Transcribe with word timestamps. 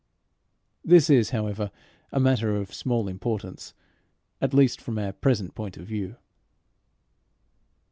This 0.83 1.11
is, 1.11 1.29
however, 1.29 1.69
a 2.11 2.19
matter 2.19 2.55
of 2.55 2.73
small 2.73 3.07
importance 3.07 3.75
at 4.41 4.51
least 4.51 4.81
from 4.81 4.97
our 4.97 5.13
present 5.13 5.53
point 5.53 5.77
of 5.77 5.85
view. 5.85 6.15